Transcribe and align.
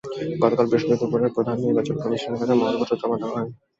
গতকাল 0.41 0.65
বৃহস্পতিবার 0.67 0.99
দুপুরে 1.01 1.35
প্রধান 1.35 1.57
নির্বাচন 1.61 1.95
কমিশনারের 1.99 2.39
কাছে 2.41 2.53
মনোনয়নপত্র 2.53 2.99
জমা 3.01 3.17
দেওয়া 3.19 3.35
হয়। 3.35 3.49